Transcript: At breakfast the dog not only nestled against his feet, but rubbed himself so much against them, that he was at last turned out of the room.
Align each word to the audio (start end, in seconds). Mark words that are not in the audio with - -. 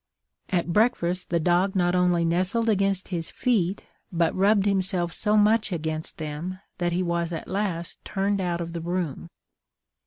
At 0.49 0.73
breakfast 0.73 1.29
the 1.29 1.39
dog 1.39 1.75
not 1.75 1.93
only 1.93 2.25
nestled 2.25 2.69
against 2.69 3.09
his 3.09 3.29
feet, 3.29 3.83
but 4.11 4.33
rubbed 4.35 4.65
himself 4.65 5.13
so 5.13 5.37
much 5.37 5.71
against 5.71 6.17
them, 6.17 6.59
that 6.79 6.91
he 6.91 7.03
was 7.03 7.31
at 7.31 7.47
last 7.47 8.03
turned 8.03 8.41
out 8.41 8.61
of 8.61 8.73
the 8.73 8.81
room. 8.81 9.29